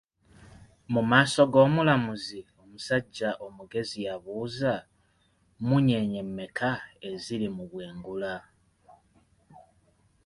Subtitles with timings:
[0.91, 4.73] Mu maaso g'omulamuzi, omusajja omugezi yabuuza,
[5.59, 6.71] mmunyeenye mmeka
[7.09, 8.33] eziri mu bwengula?